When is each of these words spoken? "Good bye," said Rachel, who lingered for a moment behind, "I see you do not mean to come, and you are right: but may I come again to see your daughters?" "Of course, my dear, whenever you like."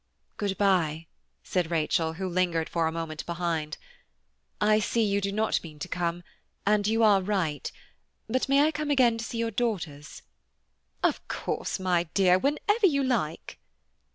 "Good 0.37 0.57
bye," 0.57 1.05
said 1.43 1.69
Rachel, 1.69 2.13
who 2.13 2.27
lingered 2.27 2.67
for 2.69 2.87
a 2.87 2.91
moment 2.91 3.23
behind, 3.27 3.77
"I 4.59 4.79
see 4.79 5.03
you 5.03 5.21
do 5.21 5.31
not 5.31 5.61
mean 5.63 5.77
to 5.77 5.87
come, 5.87 6.23
and 6.65 6.87
you 6.87 7.03
are 7.03 7.21
right: 7.21 7.71
but 8.27 8.49
may 8.49 8.65
I 8.65 8.71
come 8.71 8.89
again 8.89 9.19
to 9.19 9.23
see 9.23 9.37
your 9.37 9.51
daughters?" 9.51 10.23
"Of 11.03 11.27
course, 11.27 11.79
my 11.79 12.05
dear, 12.15 12.39
whenever 12.39 12.87
you 12.87 13.03
like." 13.03 13.59